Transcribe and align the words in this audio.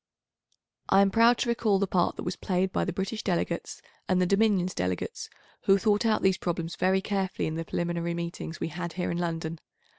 I 0.89 1.01
am 1.01 1.11
proud 1.11 1.37
to 1.37 1.49
recall 1.49 1.77
the 1.77 1.85
part 1.85 2.15
that 2.15 2.23
was 2.23 2.35
played 2.35 2.71
by 2.73 2.85
the 2.85 2.91
British 2.91 3.21
delegates 3.21 3.83
and 4.09 4.19
the 4.19 4.25
Dominions 4.25 4.73
delegates, 4.73 5.29
who 5.65 5.77
thought 5.77 6.07
out 6.07 6.23
these 6.23 6.39
problems 6.39 6.75
very 6.75 7.01
carefully 7.01 7.45
in 7.47 7.53
the 7.53 7.63
preliminary 7.65 8.15
meetings 8.15 8.59
we 8.59 8.69
had 8.69 8.93
here 8.93 9.11
in 9.11 9.19
London. 9.19 9.59